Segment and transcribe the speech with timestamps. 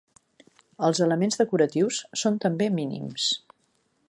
[0.87, 3.33] Els elements decoratius són també mínims.